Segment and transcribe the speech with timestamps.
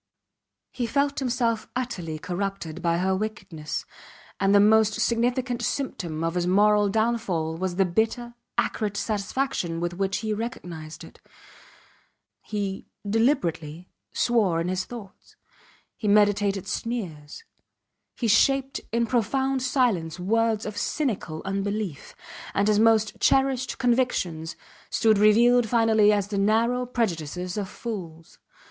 [0.71, 3.85] He felt himself utterly corrupted by her wickedness,
[4.39, 9.93] and the most significant symptom of his moral downfall was the bitter, acrid satisfaction with
[9.93, 11.21] which he recognized it.
[12.41, 15.35] He, deliberately, swore in his thoughts;
[15.95, 17.43] he meditated sneers;
[18.15, 22.15] he shaped in profound silence words of cynical unbelief,
[22.55, 24.55] and his most cherished convictions
[24.89, 28.39] stood revealed finally as the narrow prejudices of fools.